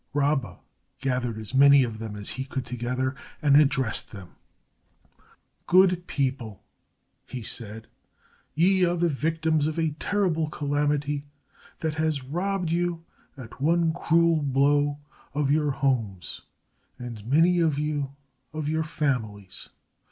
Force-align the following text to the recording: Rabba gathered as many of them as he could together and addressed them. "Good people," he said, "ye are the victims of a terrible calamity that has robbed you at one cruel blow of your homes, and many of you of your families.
Rabba 0.15 0.57
gathered 0.99 1.37
as 1.37 1.53
many 1.53 1.83
of 1.83 1.99
them 1.99 2.15
as 2.15 2.29
he 2.31 2.43
could 2.43 2.65
together 2.65 3.13
and 3.39 3.55
addressed 3.55 4.11
them. 4.11 4.29
"Good 5.67 6.07
people," 6.07 6.63
he 7.27 7.43
said, 7.43 7.85
"ye 8.55 8.83
are 8.83 8.95
the 8.97 9.07
victims 9.07 9.67
of 9.67 9.77
a 9.77 9.91
terrible 9.99 10.49
calamity 10.49 11.27
that 11.81 11.93
has 12.01 12.23
robbed 12.23 12.71
you 12.71 13.05
at 13.37 13.61
one 13.61 13.93
cruel 13.93 14.41
blow 14.41 14.97
of 15.35 15.51
your 15.51 15.69
homes, 15.69 16.41
and 16.97 17.23
many 17.27 17.59
of 17.59 17.77
you 17.77 18.15
of 18.53 18.67
your 18.67 18.83
families. 18.83 19.69